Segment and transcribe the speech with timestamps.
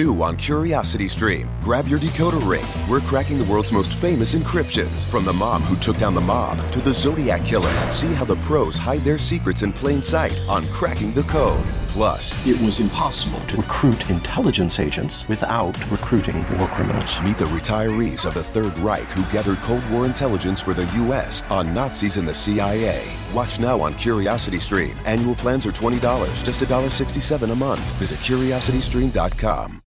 [0.00, 1.46] New on Curiosity Stream.
[1.60, 2.64] Grab your decoder ring.
[2.88, 5.04] We're cracking the world's most famous encryptions.
[5.04, 7.92] From the mom who took down the mob to the Zodiac Killer.
[7.92, 11.62] See how the pros hide their secrets in plain sight on Cracking the Code.
[11.88, 17.20] Plus, it was impossible to recruit intelligence agents without recruiting war criminals.
[17.20, 21.42] Meet the retirees of the Third Reich who gathered Cold War intelligence for the U.S.
[21.50, 23.06] on Nazis and the CIA.
[23.34, 24.96] Watch now on Curiosity Stream.
[25.04, 26.00] Annual plans are $20,
[26.42, 27.92] just $1.67 a month.
[27.98, 29.82] Visit curiositystream.com.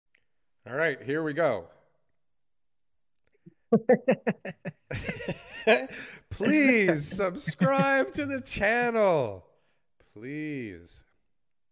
[0.70, 1.66] All right, here we go.
[6.30, 9.48] Please subscribe to the channel.
[10.14, 11.04] Please.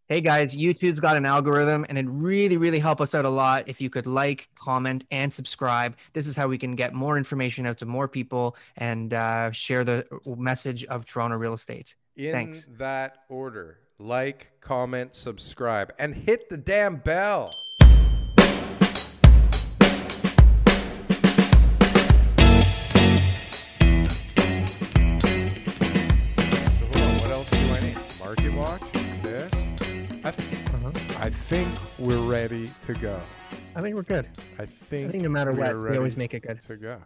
[0.08, 3.66] Hey guys, YouTube's got an algorithm and it really, really help us out a lot
[3.68, 5.96] if you could like, comment, and subscribe.
[6.14, 9.84] This is how we can get more information out to more people and uh, share
[9.84, 11.94] the message of Toronto real estate.
[12.16, 12.68] In Thanks.
[12.80, 17.52] that order, like, comment, subscribe, and hit the damn bell.
[31.28, 31.68] I think
[32.00, 33.20] we're ready to go.
[33.76, 34.30] I think we're good.
[34.58, 36.62] I think, I think no matter what, we always make it good.
[36.62, 37.02] to go.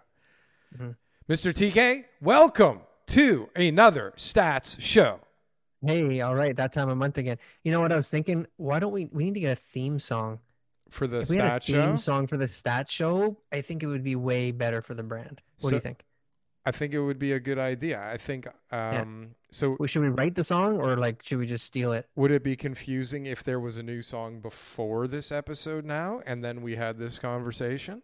[0.77, 0.95] Mhm.
[1.27, 1.52] Mr.
[1.52, 5.22] TK, welcome to another stats show.
[5.83, 7.39] Hey, all right, that time of month again.
[7.64, 8.45] You know what I was thinking?
[8.58, 10.38] Why don't we we need to get a theme song?
[10.92, 13.81] For the If we had a theme show, song for the stat show, I think
[13.81, 15.42] it would be way better for the brand.
[15.61, 16.03] What do you think?
[16.66, 18.02] I think it would be a good idea.
[18.02, 18.48] I think.
[18.72, 22.08] Um, So, Well, Should we write the song or like should we just steal it?
[22.16, 26.44] would it be confusing if there was a new song before this episode now, and
[26.44, 28.02] then we had this conversation?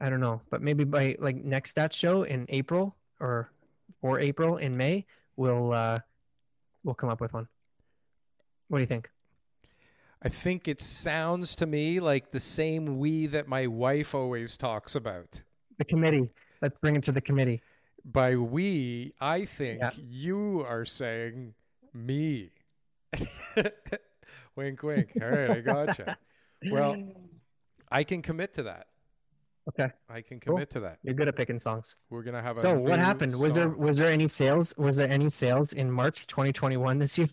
[0.00, 3.50] I don't know, but maybe by like next that show in April or
[4.02, 5.96] or April in May, we'll uh
[6.84, 7.48] we'll come up with one.
[8.68, 9.08] What do you think?
[10.20, 14.94] I think it sounds to me like the same we that my wife always talks
[14.94, 15.42] about.
[15.78, 16.30] The committee.
[16.60, 17.62] Let's bring it to the committee.
[18.04, 19.90] By we, I think Yeah.
[19.96, 21.54] you are saying
[21.92, 22.50] me.
[24.56, 25.10] wink, wink.
[25.20, 26.16] All right, I gotcha.
[26.70, 26.96] Well,
[27.90, 28.86] I can commit to that.
[29.68, 30.54] Okay, I can Cool.
[30.54, 30.98] commit to that.
[31.02, 31.96] you're good at picking songs.
[32.08, 32.60] We're gonna have a.
[32.60, 33.38] So what happened?
[33.38, 34.74] Was there was there any sales?
[34.78, 37.28] Was there any sales in March 2021 this year?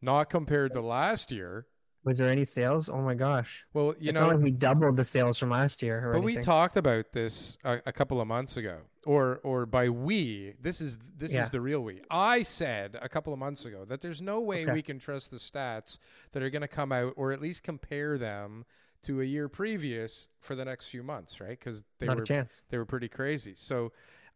[0.00, 1.66] not compared to last year?
[2.04, 2.88] Was there any sales?
[2.88, 3.64] Oh my gosh!
[3.72, 6.08] Well, you it's know, not like we doubled the sales from last year.
[6.10, 9.88] Or but we talked about this a, a couple of months ago, or or by
[9.88, 10.54] we.
[10.60, 11.44] This is this Yeah.
[11.44, 12.02] is the real we.
[12.10, 14.72] I said a couple of months ago that there's no way Okay.
[14.72, 15.98] we can trust the stats
[16.32, 18.64] that are going to come out, or at least compare them
[19.04, 21.58] to a year previous for the next few months, right?
[21.58, 23.54] Because they not were they were pretty crazy.
[23.56, 23.92] So,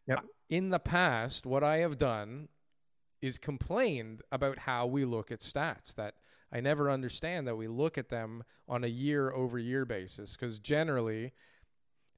[0.07, 0.23] Yep.
[0.49, 2.47] in the past, what I have done
[3.21, 5.93] is complained about how we look at stats.
[5.95, 6.15] That
[6.51, 10.59] I never understand that we look at them on a year over year basis because
[10.59, 11.33] generally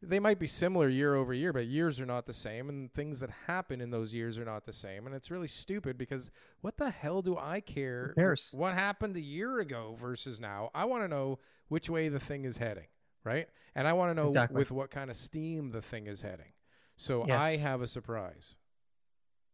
[0.02, 3.20] they might be similar year over year, but years are not the same, and things
[3.20, 5.06] that happen in those years are not the same.
[5.06, 6.32] And it's really stupid because
[6.62, 8.14] what the hell do I care
[8.54, 10.70] what happened a year ago versus now?
[10.74, 12.88] I want to know which way the thing is heading,
[13.26, 13.48] right?
[13.76, 14.58] And I want to know Exactly.
[14.60, 16.54] with what kind of steam the thing is heading.
[16.96, 18.56] So I have a surprise.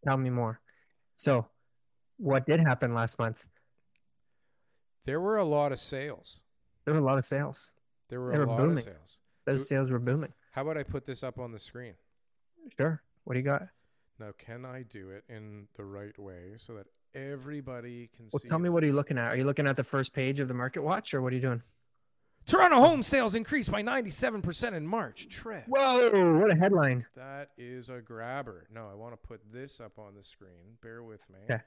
[0.06, 0.60] Tell me more.
[1.16, 1.48] So,
[2.18, 3.46] what did happen last month?
[5.06, 6.42] There were a lot of sales.
[6.84, 7.74] There were a lot of sales.
[8.10, 8.78] There were They a were lot booming.
[8.78, 9.20] of sales.
[9.46, 10.34] Those Do- sales were booming.
[10.52, 11.96] How about I put this up on the screen?
[12.78, 13.02] Sure.
[13.24, 13.64] What do you got?
[14.20, 18.46] Now, can I do it in the right way so that everybody can Well, see?
[18.46, 19.32] Well, tell me what are you looking at?
[19.34, 21.42] Are you looking at the first page of the Market Watch, or what are you
[21.42, 21.62] doing?
[22.46, 25.28] Toronto home sales increased by 97% in March.
[25.30, 25.64] Trev.
[25.68, 26.38] Whoa!
[26.40, 27.06] What a headline!
[27.16, 28.68] That is a grabber.
[28.72, 30.78] No, I want to put this up on the screen.
[30.82, 31.40] Bear with me.
[31.50, 31.64] Okay.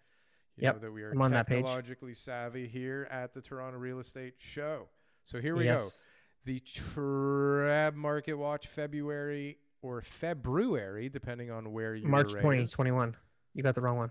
[0.59, 1.59] You Yep, know that we are I'm on that page.
[1.59, 4.89] technologically savvy here at the Toronto Real Estate Show.
[5.25, 6.05] So here we yes.
[6.05, 6.53] go.
[6.53, 13.17] The TRREB Market Watch February or February, depending on where you March rate 2021.
[13.55, 14.11] You got the wrong one.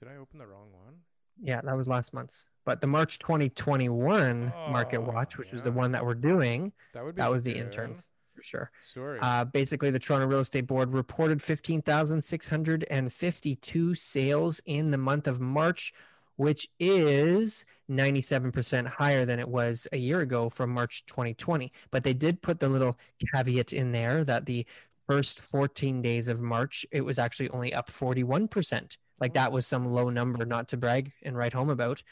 [0.00, 0.94] Did I open the wrong one?
[1.38, 2.48] Yeah, that was last month's.
[2.64, 7.04] But the March 2021 Market Oh, Watch, which was the one that we're doing, That
[7.04, 8.70] would be that was the interns for sure.
[8.84, 9.18] Sorry.
[9.20, 15.94] Uh, basically, the Toronto Real Estate Board reported 15,652 sales in the month of March,
[16.36, 21.72] which is 97% higher than it was a year ago from March 2020.
[21.90, 22.98] But they did put the little
[23.34, 24.66] caveat in there that the
[25.06, 28.98] first 14 days of March, it was actually only up 41%.
[29.18, 32.02] Like that was some low number not to brag and write home about.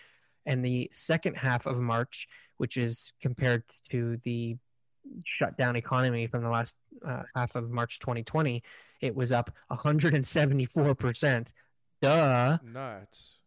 [0.46, 4.56] And the second half of March, which is compared to the
[5.24, 8.62] shut down economy from the last uh, half of March 2020,
[9.00, 11.52] it was up 174%.
[12.02, 12.58] Duh.
[12.62, 13.38] Nuts.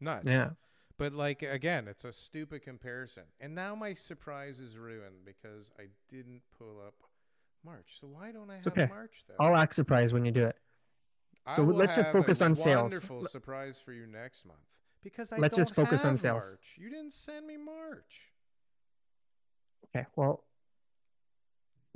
[0.00, 0.24] Nuts.
[0.26, 0.50] Yeah.
[0.98, 3.24] But like again, it's a stupid comparison.
[3.40, 6.94] And now my surprise is ruined because I didn't pull up
[7.64, 7.98] March.
[8.00, 8.86] So why don't I have okay.
[8.86, 9.36] March then?
[9.38, 10.56] I'll act surprised when you do it.
[11.46, 12.92] I so let's just focus on sales.
[12.92, 14.58] Wonderful surprise for you next month
[15.02, 16.50] because I Let's don't just focus on have sales.
[16.50, 16.74] March.
[16.78, 18.32] You didn't send me March.
[19.94, 20.06] Okay.
[20.16, 20.42] Well,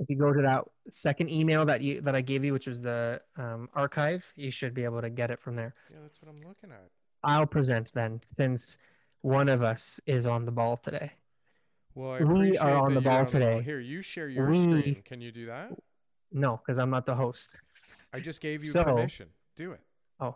[0.01, 2.81] if you go to that second email that you that I gave you, which was
[2.81, 5.75] the um, archive, you should be able to get it from there.
[5.91, 6.89] Yeah, that's what I'm looking at.
[7.23, 8.79] I'll present then, since
[9.21, 11.11] one of us is on the ball today.
[11.93, 13.61] Well, I We are on the ball today.
[13.61, 15.01] Here, you share your We- screen.
[15.05, 15.77] Can you do that?
[16.31, 17.59] No, because I'm not the host.
[18.11, 19.29] I just gave you So- permission.
[19.55, 19.81] Do it.
[20.19, 20.35] Oh.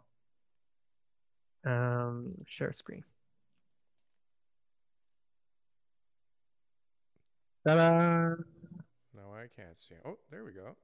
[1.66, 3.04] Um, share screen.
[7.66, 8.36] Ta-da!
[9.46, 9.96] I can't see.
[10.04, 10.76] Oh, there we go.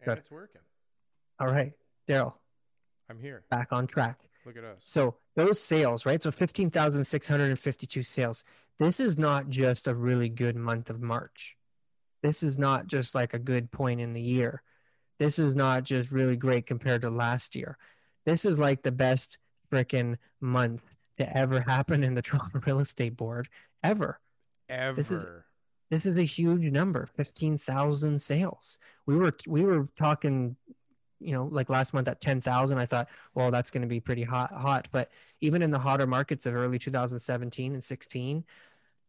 [0.00, 0.18] And Good.
[0.18, 0.60] it's working.
[1.38, 1.72] All right,
[2.08, 2.34] Daryl,
[3.08, 3.44] I'm here.
[3.50, 4.18] back on track.
[4.44, 4.80] Look at us.
[4.84, 6.22] So those sales, right?
[6.22, 8.44] So 15,652 sales.
[8.78, 11.56] This is not just a really good month of March.
[12.22, 14.62] This is not just like a good point in the year.
[15.18, 17.76] This is not just really great compared to last year.
[18.24, 19.38] This is like the best
[19.70, 20.82] freaking month
[21.18, 23.48] to ever happen in the Toronto Real Estate Board
[23.82, 24.18] ever.
[24.68, 24.96] Ever.
[24.96, 25.24] this is-
[25.90, 28.78] This is a huge number, 15,000 sales.
[29.06, 30.56] We were we were talking
[31.20, 34.22] you know, like last month at 10,000, I thought, well, that's going to be pretty
[34.22, 34.88] hot, hot.
[34.90, 35.10] But
[35.40, 38.44] even in the hotter markets of early 2017 and 16,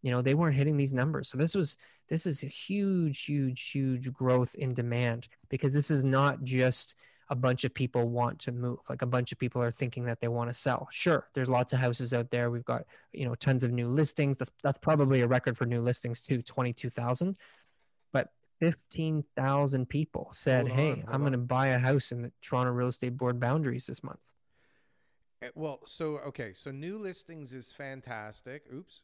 [0.02, 1.30] you know, they weren't hitting these numbers.
[1.30, 1.78] So this was,
[2.10, 6.96] this is a huge, huge, huge growth in demand because this is not just
[7.32, 8.80] a bunch of people want to move.
[8.90, 10.90] Like a bunch of people are thinking that they want to sell.
[10.92, 12.52] Sure, there's lots of houses out there.
[12.52, 12.84] We've got,
[13.14, 14.38] you know, tons of new listings.
[14.38, 17.38] That's, that's probably a record for new listings too, 22,000.
[18.12, 22.74] But 15,000 people said, Hold hey, I'm going to buy a house in the Toronto
[22.74, 24.30] Real Estate Board boundaries this month.
[25.42, 28.64] Eh, Well, so okay, so new listings is fantastic.
[28.74, 29.04] Oops.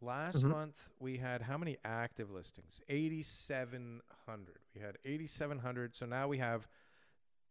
[0.00, 0.50] Last Mhm.
[0.50, 2.80] month we had how many active listings?
[2.88, 4.60] 8700.
[4.74, 5.96] We had 8700.
[5.96, 6.68] So now we have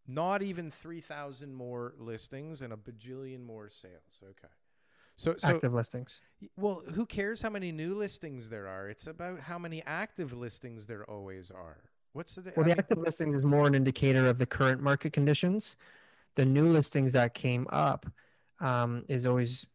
[0.07, 4.19] not even 3000 more listings and a bajillion more sales.
[4.23, 4.53] Okay.
[5.15, 6.19] So so Active listings.
[6.57, 8.89] well, who cares how many new listings there are?
[8.89, 11.77] It's about how many active listings there always are.
[12.13, 14.81] What's the Well, I the mean- active listings is more an indicator of the current
[14.81, 15.77] market conditions.
[16.35, 18.07] The new listings that came up
[18.59, 19.65] um, is always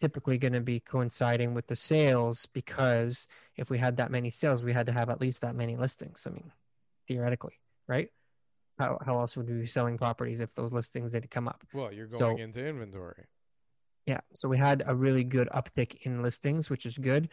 [0.00, 3.26] typically going to be coinciding with the sales because
[3.56, 6.24] if we had that many sales, we had to have at least that many listings.
[6.26, 6.52] I mean,
[7.08, 7.58] theoretically,
[7.88, 8.08] right?
[8.78, 11.64] How, how else would we be selling properties if those listings didn't come up?
[11.72, 13.24] well, you're so- going into inventory.
[14.06, 14.20] Yeah.
[14.36, 17.28] So we had a really good uptick in listings, which is good.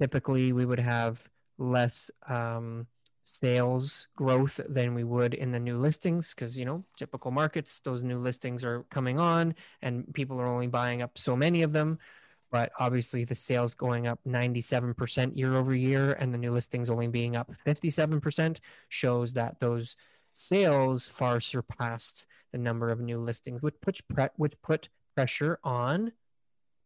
[0.00, 1.28] Typically, we would have
[1.58, 2.88] less um,
[3.24, 8.02] sales growth than we would in the new listings because, you know, typical markets, those
[8.02, 11.98] new listings are coming on and people are only buying up so many of them.
[12.50, 17.06] But obviously, the sales going up 97% year over year and the new listings only
[17.06, 18.58] being up 57%
[18.88, 19.96] shows that those
[20.32, 26.12] sales far surpassed the number of new listings, which put, pre- which put pressure on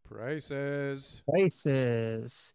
[0.07, 1.21] Prices.
[1.29, 2.53] prices,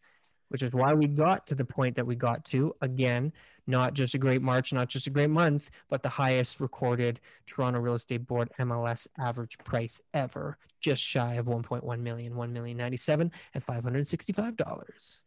[0.48, 2.74] which is why we got to the point that we got to.
[2.80, 3.32] Again,
[3.66, 7.80] not just a great March, not just a great month, but the highest recorded Toronto
[7.80, 13.30] Real Estate Board MLS average price ever, just shy of 1.1 million, 1 million 97
[13.54, 15.24] and 565 dollars.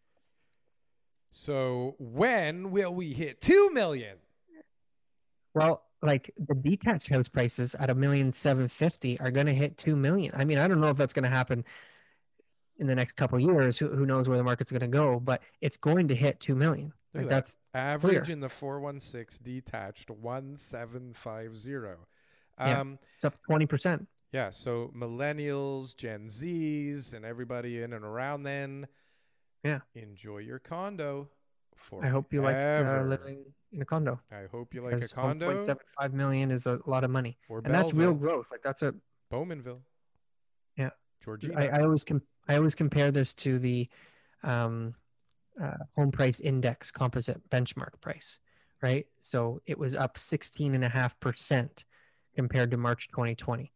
[1.31, 4.17] So when will we hit 2 million?
[5.55, 9.77] Well, like the detached house prices at a million seven fifty are going to hit
[9.77, 10.31] two million.
[10.35, 11.65] I mean, I don't know if that's going to happen
[12.77, 13.77] in the next couple of years.
[13.79, 15.19] Who, who knows where the market's going to go?
[15.19, 16.93] But it's going to hit two million.
[17.13, 17.29] Like that.
[17.29, 18.33] that's Average Clear.
[18.33, 21.79] in the 416 detached 1750.
[22.59, 22.79] Yeah.
[22.79, 24.07] Um it's up twenty percent.
[24.31, 28.87] yeah, so millennials, Gen Zs and everybody in and around then
[29.63, 29.79] Yeah.
[29.93, 31.29] enjoy your condo
[31.75, 34.19] for I hope you like uh, living in a condo.
[34.31, 37.73] I hope you like a condo 1.75 million is a lot of money, or and
[37.73, 38.49] that's real growth.
[38.51, 38.93] Like that's a
[39.31, 39.81] Bowmanville.
[40.77, 40.89] Yeah.
[41.23, 41.53] Georgia.
[41.57, 43.89] I, I always com- I always compare this to the
[44.43, 44.93] um,
[45.61, 48.39] uh, home price index composite benchmark price,
[48.81, 49.07] right?
[49.21, 51.83] So it was up 16.5%
[52.35, 53.71] compared to March 2020,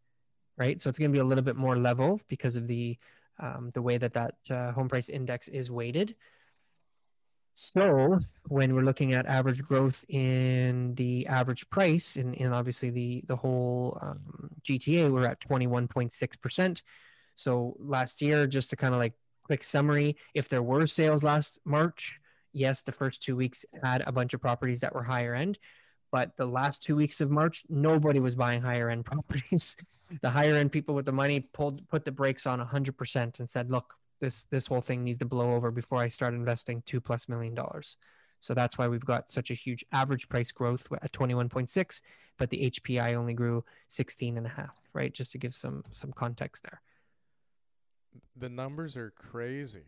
[0.58, 0.80] right?
[0.80, 2.98] So it's going to be a little bit more level because of the
[3.42, 6.16] um, the way that that uh, home price index is weighted.
[7.62, 13.22] So when we're looking at average growth in the average price, in, in obviously the
[13.28, 16.84] the whole um, GTA, we're at 21.6 percent.
[17.36, 19.14] So last year, just to kind of like
[19.44, 22.22] quick summary, if there were sales last March,
[22.54, 25.60] yes, the first two weeks had a bunch of properties that were higher end,
[26.12, 29.76] But the last two weeks of March, nobody was buying higher end properties.
[30.22, 33.70] the higher end people with the money pulled put the brakes on 100% and said,
[33.70, 37.28] "Look, this this whole thing needs to blow over before I start investing two plus
[37.30, 37.98] million dollars."
[38.40, 42.02] So that's why we've got such a huge average price growth at 21.6,
[42.38, 45.14] but the HPI only grew 16 and a half, right?
[45.14, 46.82] Just to give some some context there.
[48.36, 49.84] The numbers are crazy.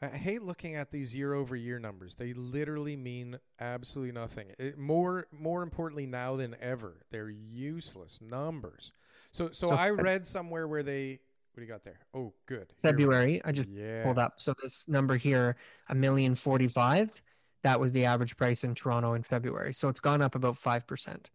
[0.00, 2.16] I hate looking at these year over year numbers.
[2.16, 4.48] They literally mean absolutely nothing.
[4.58, 8.92] It, more more importantly now than ever, they're useless numbers.
[9.32, 11.20] So so, So, I read somewhere where they
[11.56, 12.00] what do you got there?
[12.12, 12.66] Oh, good.
[12.82, 14.02] Here February, I just Yeah.
[14.04, 14.34] pulled up.
[14.42, 15.56] So this number here,
[15.88, 17.22] a million forty-five,
[17.62, 19.72] that was the average price in Toronto in February.
[19.72, 21.30] So it's gone up about five percent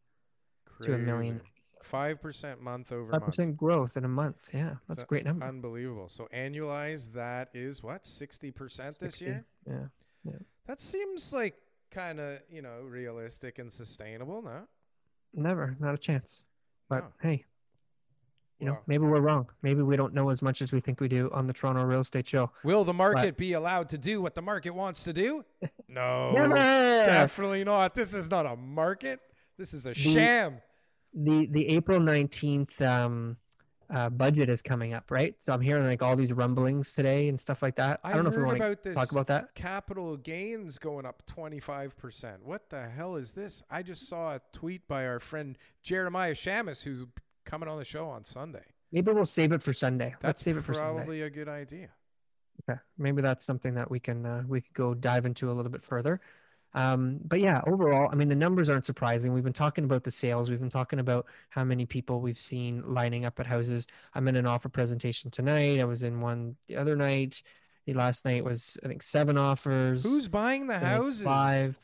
[0.84, 1.42] to a million.
[1.82, 4.52] Five percent month over Five percent growth in a month.
[4.54, 5.44] Yeah, that's a great number.
[5.44, 6.08] Unbelievable.
[6.10, 9.26] So annualized, that is what sixty percent this 60.
[9.26, 9.46] year.
[9.66, 10.34] Yeah,
[10.68, 11.56] That seems like
[11.90, 14.68] kind of you know realistic and sustainable, no?
[15.34, 16.46] never, not a chance.
[16.88, 17.14] But No.
[17.22, 17.46] hey,
[18.62, 18.82] you know, Wow.
[18.86, 19.50] maybe we're wrong.
[19.64, 22.02] Maybe we don't know as much as we think we do on the Toronto Real
[22.02, 22.52] Estate Show.
[22.64, 25.44] Will the market be allowed to do what the market wants to do?
[25.94, 26.32] No,
[27.06, 27.96] definitely not.
[27.96, 29.20] This is not a market.
[29.58, 30.62] This is a sham.
[31.14, 33.36] the the April nineteenth um,
[33.94, 35.36] uh, budget is coming up, right?
[35.38, 38.00] So I'm hearing like all these rumblings today and stuff like that.
[38.06, 39.54] I, don't know if we want to about this talk about that.
[39.54, 42.44] Capital gains going up 25%.
[42.44, 43.62] What the hell is this?
[43.70, 47.04] I just saw a tweet by our friend Jeremiah Shamus, who's
[47.46, 48.64] coming on the show on Sunday.
[48.92, 50.16] Maybe we'll save it for Sunday.
[50.20, 50.96] That's Let's save it for Sunday.
[50.96, 51.90] probably a good idea.
[52.70, 55.72] Okay, maybe that's something that we can uh, we could go dive into a little
[55.72, 56.22] bit further.
[56.74, 59.34] Um, but yeah, overall, I mean, the numbers aren't surprising.
[59.34, 60.50] We've been talking about the sales.
[60.50, 63.88] We've been talking about how many people we've seen lining up at houses.
[64.14, 65.80] I'm in an offer presentation tonight.
[65.80, 67.42] I was in one the other night.
[67.86, 70.04] The last night was I think seven offers.
[70.04, 71.22] Who's buying the the houses?
[71.22, 71.80] Five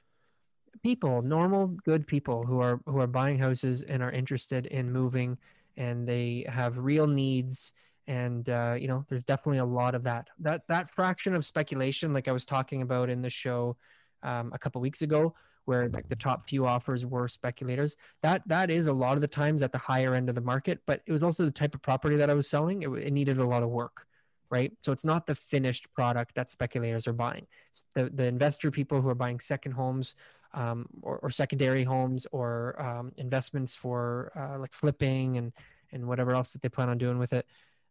[0.84, 5.38] people, normal, good people who are who are buying houses and are interested in moving,
[5.76, 7.74] and they have real needs.
[8.08, 10.30] And uh, you know, there's definitely a lot of that.
[10.40, 13.76] That that fraction of speculation, like I was talking about in the show
[14.24, 17.98] um, a couple weeks ago, where like the top few offers were speculators.
[18.22, 20.80] That that is a lot of the times at the higher end of the market,
[20.86, 22.84] but it was also the type of property that I was selling.
[22.84, 24.08] It, it needed a lot of work,
[24.50, 24.72] right?
[24.82, 27.48] So it's not the finished product that speculators are buying.
[27.94, 30.16] The the investor people who are buying second homes.
[30.58, 35.54] Um, or, or secondary homes or um, investments for uh, like flipping and
[35.92, 37.46] and whatever else that they plan on doing with it.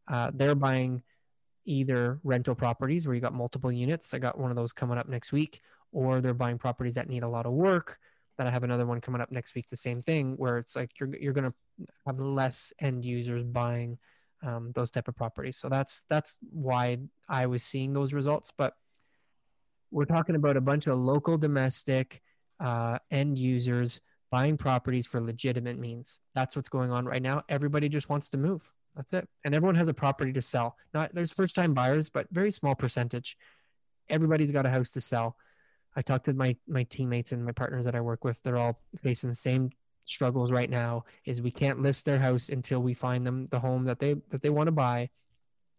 [0.08, 1.02] Uh, they're buying
[1.64, 4.14] either rental properties where you got multiple units.
[4.14, 5.60] I got one of those coming up next week,
[5.92, 7.98] or they're buying properties that need a lot of work.
[8.38, 9.68] That I have another one coming up next week.
[9.68, 11.54] The same thing, where it's like you're you're gonna
[12.06, 13.98] have less end users buying
[14.42, 15.56] um, those type of properties.
[15.56, 18.52] So that's that's why I was seeing those results.
[18.56, 18.74] But
[19.90, 22.22] we're talking about a bunch of local domestic
[22.60, 26.20] uh, end users buying properties for legitimate means.
[26.34, 27.42] That's what's going on right now.
[27.48, 28.72] Everybody just wants to move.
[28.96, 29.28] That's it.
[29.44, 30.76] And everyone has a property to sell.
[30.94, 33.36] Not there's first time buyers, but very small percentage.
[34.08, 35.36] Everybody's got a house to sell.
[35.94, 38.42] I talked to my my teammates and my partners that I work with.
[38.42, 39.70] They're all facing the same
[40.04, 41.04] struggles right now.
[41.24, 44.40] Is we can't list their house until we find them the home that they that
[44.40, 45.10] they want to buy,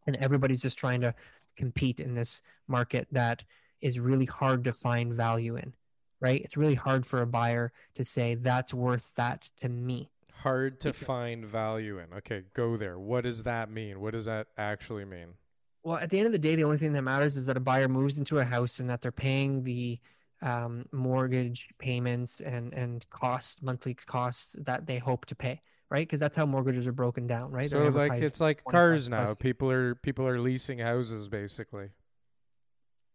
[0.06, 1.16] and everybody's just trying to
[1.56, 3.44] compete in this market that
[3.82, 5.74] is really hard to find value in.
[6.20, 6.42] Right?
[6.42, 10.10] It's really hard for a buyer to say that's worth that to me.
[10.42, 12.14] Hard to find value in.
[12.18, 12.98] Okay, go there.
[12.98, 14.00] What does that mean?
[14.00, 15.34] What does that actually mean?
[15.84, 17.62] Well, at the end of the day, the only thing that matters is that a
[17.62, 20.00] buyer moves into a house and that they're paying the
[20.42, 26.08] um, mortgage payments and and costs, monthly costs that they hope to pay, right?
[26.08, 27.70] Because that's how mortgages are broken down, right?
[27.70, 29.34] So like it's like cars now.
[29.34, 31.90] People are people are leasing houses basically.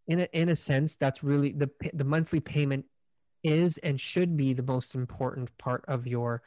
[0.09, 2.87] in a, in a sense, that's really the the monthly payment
[3.43, 6.43] is and should be the most important part of your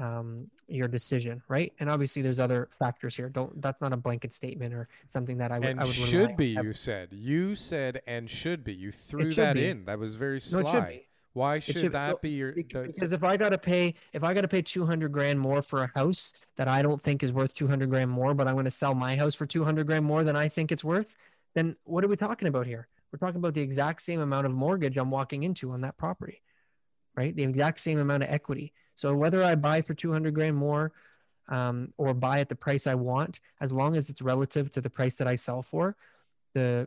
[0.00, 1.72] um your decision, right?
[1.80, 3.28] And obviously, there's other factors here.
[3.28, 6.36] Don't that's not a blanket statement or something that I would and I would should
[6.36, 7.08] be, you said.
[7.12, 8.72] You said and should be.
[8.72, 9.66] You threw that be.
[9.66, 9.84] in.
[9.86, 10.60] That was very No, sly.
[10.60, 11.06] it should be.
[11.32, 14.34] Why should, should- that well, be your the- because if I gotta pay if I
[14.34, 17.54] gotta pay two hundred grand more for a house that I don't think is worth
[17.54, 20.24] two hundred grand more, but I'm gonna sell my house for two hundred grand more
[20.24, 21.14] than I think it's worth,
[21.54, 22.88] then what are we talking about here?
[23.12, 26.42] We're talking about the exact same amount of mortgage I'm walking into on that property,
[27.16, 27.34] right?
[27.34, 28.72] The exact same amount of equity.
[28.94, 30.92] So whether I buy for two hundred grand more,
[31.48, 34.90] um, or buy at the price I want, as long as it's relative to the
[34.90, 35.96] price that I sell for,
[36.54, 36.86] the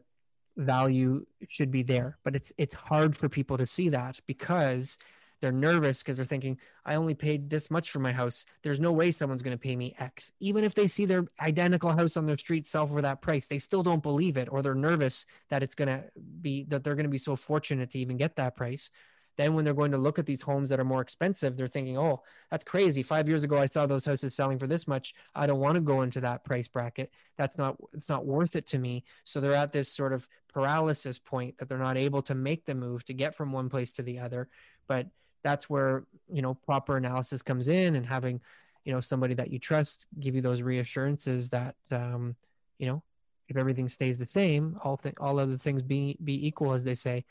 [0.56, 2.18] value should be there.
[2.24, 4.98] But it's it's hard for people to see that because
[5.44, 8.46] they're nervous because they're thinking, I only paid this much for my house.
[8.62, 10.32] There's no way someone's going to pay me X.
[10.40, 13.60] Even if they see their identical house on their street sell for that price, they
[13.60, 16.06] still don't believe it, or they're nervous that it's going to
[16.42, 18.90] be that they're going to be so fortunate to even get that price
[19.38, 21.98] then when they're going to look at these homes that are more expensive, they're thinking,
[21.98, 22.22] oh,
[22.52, 23.02] that's crazy.
[23.02, 25.14] Five years ago, I saw those houses selling for this much.
[25.34, 27.12] I don't want to go into that price bracket.
[27.38, 29.04] That's not, it's not worth it to me.
[29.24, 32.76] So they're at this sort of paralysis point that they're not able to make the
[32.76, 34.50] move to get from one place to the other.
[34.88, 35.08] But
[35.44, 38.42] that's where, you know, proper analysis comes in and having,
[38.86, 42.36] you know, somebody that you trust give you those reassurances that, um,
[42.80, 43.04] you know,
[43.50, 46.96] if everything stays the same, all th- all other things be be equal, as they
[46.96, 47.26] say,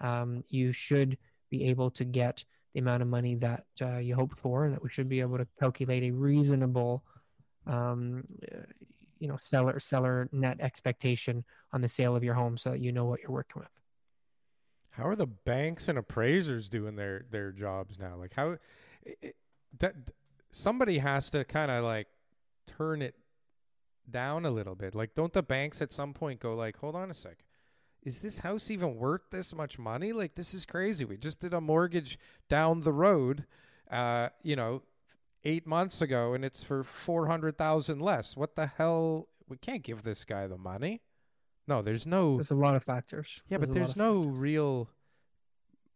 [0.00, 1.18] um, you should
[1.50, 4.82] be able to get the amount of money that uh, you hoped for, and that
[4.82, 7.02] we should be able to calculate a reasonable,
[7.66, 8.24] um,
[9.18, 12.92] you know, seller seller net expectation on the sale of your home, so that you
[12.92, 13.85] know what you're working with.
[14.96, 18.16] How are the banks and appraisers doing their their jobs now?
[18.16, 18.56] Like how
[19.02, 19.36] it,
[19.78, 19.94] that
[20.50, 22.06] somebody has to kind of like
[22.66, 23.14] turn it
[24.10, 24.94] down a little bit.
[24.94, 27.44] Like don't the banks at some point go like, "Hold on a sec.
[28.02, 30.12] Is this house even worth this much money?
[30.12, 31.04] Like this is crazy.
[31.04, 33.44] We just did a mortgage down the road
[33.90, 34.82] uh, you know,
[35.44, 38.36] 8 months ago and it's for 400,000 less.
[38.36, 39.28] What the hell?
[39.48, 41.02] We can't give this guy the money."
[41.68, 43.42] No, there's no There's a lot of factors.
[43.48, 44.40] Yeah, but there's no factors.
[44.40, 44.88] real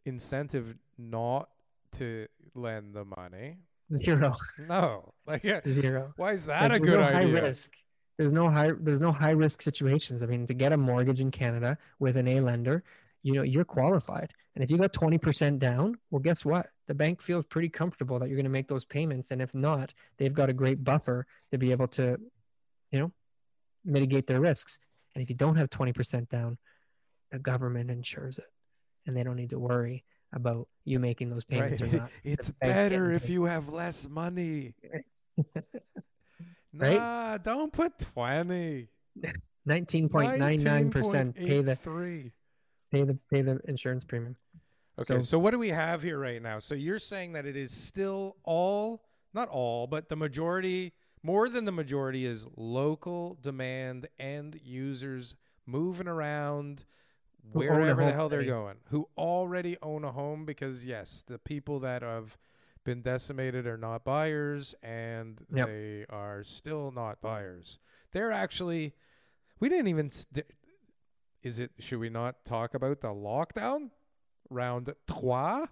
[0.04, 1.48] incentive not
[1.92, 3.58] to lend the money.
[3.94, 4.32] zero
[4.68, 6.12] No, like yeah, zero.
[6.16, 7.18] why is that Like, a good no idea?
[7.40, 7.72] High risk.
[8.18, 8.70] There's no high.
[8.78, 10.22] There's no high risk situations.
[10.22, 12.82] I mean, to get a mortgage in Canada with an A lender,
[13.22, 14.32] you know, you're qualified.
[14.54, 16.66] And if you got 20% down, well, guess what?
[16.88, 19.30] The bank feels pretty comfortable that you're going to make those payments.
[19.30, 22.18] And if not, they've got a great buffer to be able to,
[22.90, 23.12] you know,
[23.84, 24.80] mitigate their risks.
[25.14, 26.58] And if you don't have 20% down,
[27.32, 28.50] the government insures it,
[29.06, 31.94] and they don't need to worry about you making those payments Right.
[31.94, 32.10] or not.
[32.24, 33.32] It's better if paid.
[33.32, 34.74] you have less money.
[36.72, 36.96] Right?
[36.98, 38.86] Nah, don't put twenty.
[39.68, 42.32] 19.99% pay the 19.83.
[42.92, 44.36] pay the pay the insurance premium.
[44.98, 46.60] Okay, So- so, what do we have here right now?
[46.60, 49.02] So you're saying that it is still all,
[49.34, 55.34] not all, but the majority, more than the majority, is local demand and users
[55.66, 56.84] moving around
[57.52, 58.48] Who own a wherever the hell they're already.
[58.50, 62.36] going, who already own a home because yes, the people that have
[62.84, 65.66] been decimated are not buyers and Yep.
[65.66, 67.78] they are still not buyers.
[68.12, 68.94] They're actually,
[69.60, 70.10] we didn't even.
[70.10, 70.46] St-
[71.42, 71.72] is it?
[71.78, 73.90] Should we not talk about the lockdown?
[74.50, 75.66] Round trois,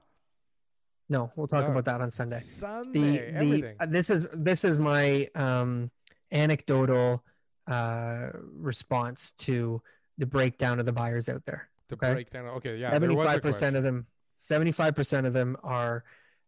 [1.08, 1.70] No, we'll talk No.
[1.70, 2.38] about that on Sunday.
[2.40, 3.76] Sunday, The, the everything.
[3.80, 5.90] uh, this is this is my um,
[6.32, 7.24] anecdotal
[7.66, 9.80] uh, response to
[10.18, 11.68] the breakdown of the buyers out there.
[11.88, 12.12] the okay.
[12.12, 12.46] breakdown.
[12.46, 15.56] Okay, yeah, there Seventy was a five percent of them, seventy five percent of them
[15.62, 16.04] are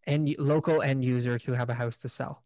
[0.07, 2.43] end local end users who have a house to sell.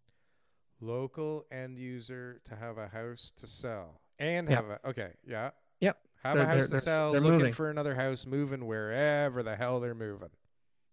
[0.81, 4.57] local end user to have a house to sell and Yep.
[4.59, 5.51] have a okay, yeah,
[5.81, 5.99] Yep.
[6.23, 7.53] have They're- a house to sell, they're looking moving.
[7.53, 10.31] for another house, moving wherever the hell they're moving,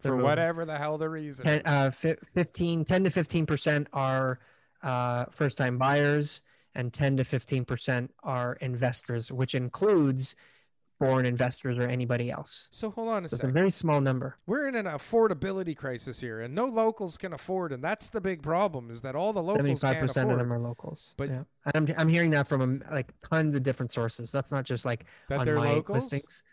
[0.01, 1.47] for whatever the hell the reason.
[1.47, 1.61] Is.
[1.65, 4.39] uh, fi- 15, 10 to 15% are
[4.83, 6.41] uh, first time buyers,
[6.75, 10.35] and 10 to 15% are investors, which includes
[10.99, 12.69] foreign investors or anybody else.
[12.71, 14.37] so hold on a So it's a very small number.
[14.45, 18.43] We're in an affordability crisis here, and no locals can afford, and that's the big
[18.43, 18.91] problem.
[18.91, 21.15] Is that all the locals Seventy-five percent of them are locals.
[21.17, 21.43] But- yeah.
[21.73, 24.31] I'm I'm hearing that from um, like tons of different sources.
[24.31, 26.03] That's not just like that on my locals.
[26.03, 26.43] listings.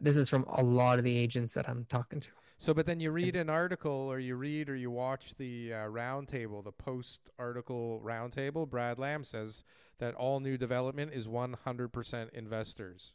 [0.00, 2.30] This is from a lot of the agents that I'm talking to.
[2.64, 5.76] So, but then you read an article, or you read, or you watch the uh,
[5.84, 8.66] roundtable, the post-article roundtable.
[8.66, 9.64] Brad Lamb says
[9.98, 13.12] that all new development is 100% investors.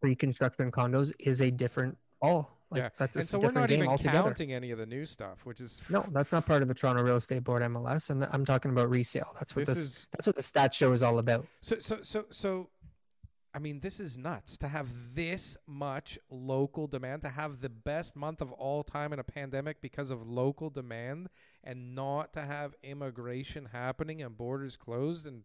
[0.00, 2.56] Pre-construction condos is a different all.
[2.70, 2.88] Like Yeah.
[2.98, 4.22] that's a and so we're not even altogether.
[4.22, 7.02] counting any of the new stuff, which is No, that's not part of the Toronto
[7.02, 9.30] Real Estate Board MLS, and I'm talking about resale.
[9.34, 9.86] That's what this this.
[9.86, 11.46] is that's what the stat show is all about.
[11.60, 12.70] so so so so.
[13.54, 18.16] I mean, this is nuts to have this much local demand, to have the best
[18.16, 21.28] month of all time in a pandemic because of local demand,
[21.62, 25.44] and not to have immigration happening and borders closed and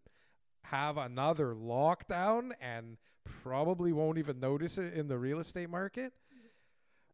[0.64, 2.96] have another lockdown and
[3.42, 6.12] probably won't even notice it in the real estate market.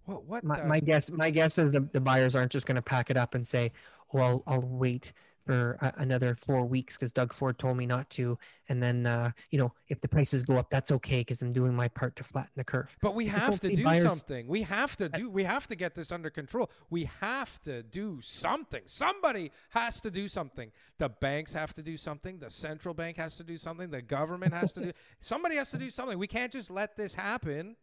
[0.06, 0.24] What?
[0.24, 0.44] What?
[0.44, 3.10] My, the- my guess, my guess is the, the buyers aren't just going to pack
[3.10, 3.72] it up and say,
[4.12, 5.12] "Well, I'll, I'll wait
[5.46, 9.30] for a, another four weeks because Doug Ford told me not to." And then, uh,
[9.50, 12.24] you know, if the prices go up, that's okay because I'm doing my part to
[12.24, 12.96] flatten the curve.
[13.00, 14.48] But we have to do buyer's- something.
[14.48, 15.30] We have to do.
[15.30, 16.70] We have to get this under control.
[16.90, 18.82] We have to do something.
[18.86, 20.72] Somebody has to do something.
[20.98, 22.40] The banks have to do something.
[22.40, 23.90] The central bank has to do something.
[23.90, 24.92] The government has to do.
[25.20, 26.18] Somebody has to do something.
[26.18, 27.76] We can't just let this happen.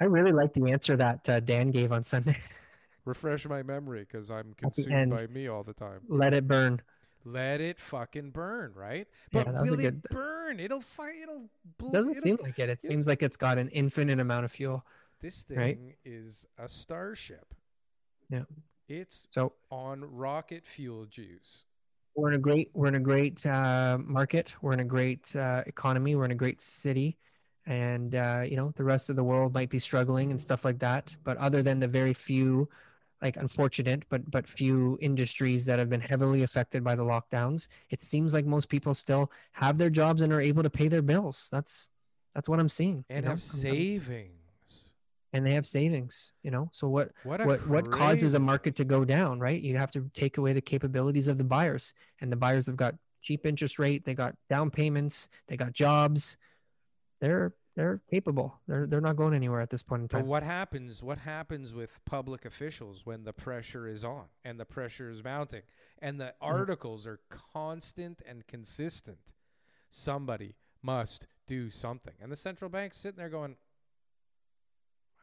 [0.00, 2.38] I really like the answer that uh, Dan gave on Sunday.
[3.04, 6.00] Refresh my memory because I'm consumed by me all the time.
[6.08, 6.80] Let it burn.
[7.24, 9.06] Let it fucking burn, right?
[9.32, 10.60] Yeah, But a will good- it burn?
[10.60, 11.14] It'll fight.
[11.22, 11.48] It'll.
[11.92, 12.68] Doesn't it'll- seem like it.
[12.68, 12.88] It yeah.
[12.88, 14.84] seems like it's got an infinite amount of fuel.
[15.20, 15.78] This thing Right.
[16.04, 17.54] is a starship.
[18.28, 18.44] Yeah.
[18.88, 21.64] It's So on rocket fuel juice.
[22.14, 24.54] we're in a great we're in a great uh, market.
[24.60, 26.14] We're in a great uh, economy.
[26.16, 27.18] We're in a great city,
[27.66, 30.80] and uh, you know the rest of the world might be struggling and stuff like
[30.80, 31.14] that.
[31.24, 32.68] But other than the very few,
[33.22, 38.02] like unfortunate, but but few industries that have been heavily affected by the lockdowns, it
[38.02, 41.48] seems like most people still have their jobs and are able to pay their bills.
[41.52, 41.88] That's
[42.34, 43.04] that's what I'm seeing.
[43.08, 43.30] you And know?
[43.30, 44.90] have savings.
[45.32, 46.32] and they have savings.
[46.42, 49.76] You know, so what What what what causes a market to go down right you
[49.78, 53.46] have to take away the capabilities of the buyers and the buyers have got cheap
[53.46, 56.36] interest rate they got down payments they got jobs
[57.20, 60.22] they're they're capable they're they're not going anywhere at this point in time.
[60.22, 61.02] But what happens?
[61.02, 65.62] What happens with public officials when the pressure is on and the pressure is mounting
[66.00, 66.54] and the Mm-hmm.
[66.54, 69.18] articles are constant and consistent?
[69.90, 73.56] Somebody must do something, and the central bank's sitting there going,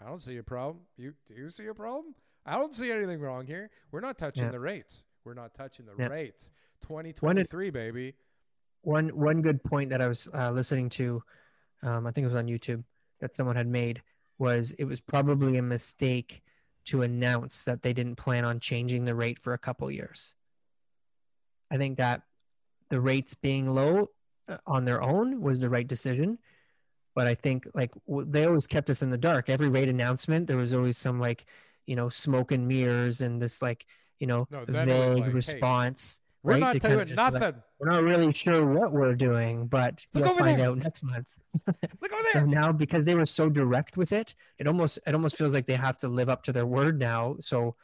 [0.02, 0.86] "I don't see a problem.
[0.98, 2.16] You do you see a problem?
[2.46, 3.70] I don't see anything wrong here.
[3.92, 4.52] We're not touching Yeah.
[4.52, 5.06] the rates.
[5.24, 6.08] We're not touching the Yeah.
[6.08, 6.50] rates.
[6.82, 8.16] 2023, baby.
[8.82, 11.22] one one good point that i was uh, listening to
[11.84, 12.84] um, i think it was on youtube
[13.20, 14.02] that someone had made
[14.38, 16.42] was it was probably a mistake
[16.86, 20.34] to announce that they didn't plan on changing the rate for a couple years.
[21.70, 22.24] I think that
[22.90, 24.10] the rates being low
[24.48, 26.40] uh, on their own was the right decision
[27.16, 29.50] but i think like they always kept us in the dark.
[29.50, 31.46] Every rate announcement there was always some like
[31.86, 33.86] you know smoke and mirrors and this like
[34.20, 36.96] you know No, then it was vague like, hey, response We're right, not to kinda
[36.96, 37.62] doing just let- nothing.
[37.80, 40.70] we're not really sure what we're doing, but Look you'll over find there.
[40.70, 41.34] out next month.
[41.68, 41.76] Look
[42.14, 42.32] over there.
[42.32, 45.66] So now, because they were so direct with it, it almost it almost feels like
[45.66, 47.36] they have to live up to their word now.
[47.40, 47.76] So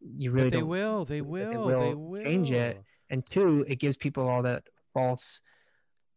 [0.00, 0.68] you really but they don't.
[0.68, 1.04] will.
[1.04, 1.64] They they will.
[1.64, 2.82] will They will change it.
[3.10, 5.40] And two, it gives people all that false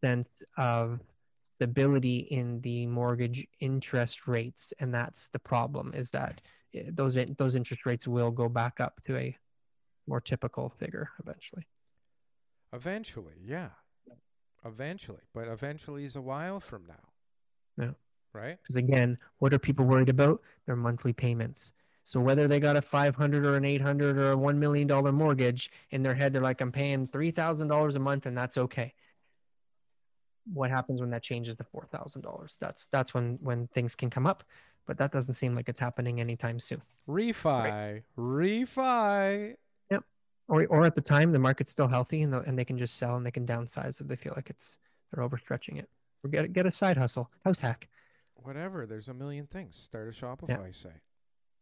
[0.00, 1.00] sense of
[1.42, 5.92] stability in the mortgage interest rates, and that's the problem.
[5.94, 6.40] Is that
[6.74, 9.36] eh, those those interest rates will go back up to a
[10.06, 11.66] more typical figure eventually.
[12.74, 13.68] Eventually, yeah.
[14.64, 17.84] Eventually, but eventually is a while from now.
[17.84, 17.92] Yeah.
[18.32, 18.58] Right?
[18.62, 20.40] Because again, what are people worried about?
[20.66, 21.72] Their monthly payments.
[22.04, 24.86] So whether they got a five hundred or an eight hundred or a one million
[24.86, 28.36] dollar mortgage in their head, they're like, I'm paying three thousand dollars a month, and
[28.36, 28.92] that's okay.
[30.52, 32.56] What happens when that changes to four thousand dollars?
[32.60, 34.44] That's that's when when things can come up,
[34.86, 36.82] but that doesn't seem like it's happening anytime soon.
[37.08, 38.02] Refi.
[38.18, 39.54] Refi.
[40.48, 42.96] Or or at the time, the market's still healthy, and the, and they can just
[42.96, 44.78] sell and they can downsize if they feel like it's
[45.12, 45.88] they're overstretching it.
[46.22, 47.88] Or get get a side hustle, house hack.
[48.34, 48.86] Whatever.
[48.86, 49.76] There's a million things.
[49.76, 51.00] Start a Shopify site.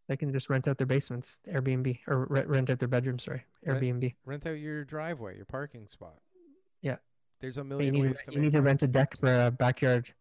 [0.09, 3.23] They can just rent out their basements, Airbnb, or re- rent out their bedrooms.
[3.23, 4.14] Sorry, Airbnb.
[4.25, 6.16] Rent out your driveway, your parking spot.
[6.81, 6.97] Yeah.
[7.40, 9.47] There's a But you million need, ways to, you need to rent a deck for
[9.47, 10.12] a backyard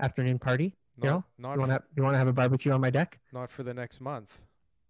[0.00, 0.74] afternoon party.
[0.96, 2.90] Not, you know, not, you want to you want to have a barbecue on my
[2.90, 3.18] deck?
[3.32, 4.40] not for the next month.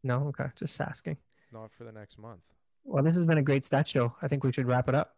[0.05, 1.17] No, okay, just asking.
[1.53, 2.43] Not for the next month.
[2.87, 4.15] Well, this has been a great stat show.
[4.23, 5.17] I think we should wrap it up,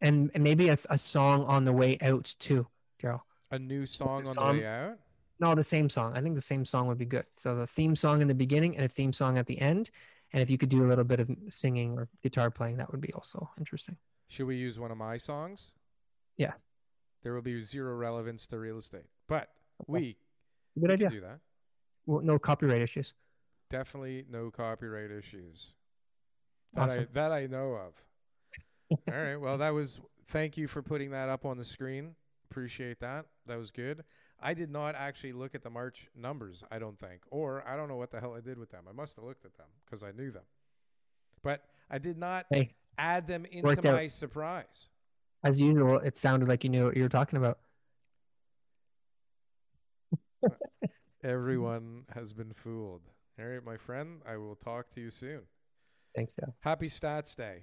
[0.00, 2.66] and, and maybe a, a song on the way out too,
[3.02, 3.20] Daryl.
[3.50, 4.98] A new song on the way out.
[5.40, 6.16] No, the same song.
[6.16, 7.24] I think the same song would be good.
[7.36, 9.90] So the theme song in the beginning and a theme song at the end,
[10.32, 13.00] and if you could do a little bit of singing or guitar playing, that would
[13.00, 13.96] be also interesting.
[14.26, 15.70] Should we use one of my songs?
[16.36, 16.52] Yeah.
[17.22, 19.48] There will be zero relevance to real estate, but
[19.86, 20.16] we,
[20.68, 21.08] It's a good we idea.
[21.08, 21.38] can do that.
[22.06, 23.14] Well, no copyright issues.
[23.70, 25.68] Definitely no copyright issues.
[26.74, 27.94] That I that I know of.
[28.90, 29.36] All right.
[29.36, 30.00] Well, that was.
[30.28, 32.14] Thank you for putting that up on the screen.
[32.50, 33.26] Appreciate that.
[33.46, 34.04] That was good.
[34.40, 36.62] I did not actually look at the March numbers.
[36.70, 38.84] I don't think, or I don't know what the hell I did with them.
[38.88, 40.44] I must have looked at them because I knew them,
[41.42, 43.94] but I did not Hey, add them into Worked out.
[43.94, 44.88] my surprise.
[45.42, 47.58] as usual, it sounded like you knew what you were talking about.
[51.24, 53.02] Everyone has been fooled.
[53.40, 54.20] All right, my friend.
[54.26, 55.40] I will talk to you soon.
[56.18, 56.52] Thanks, Dale.
[56.62, 57.62] Happy Stats Day.